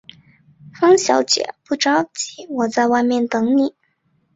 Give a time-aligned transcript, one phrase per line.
[0.73, 3.75] 方小姐，不着急，我在外面等妳。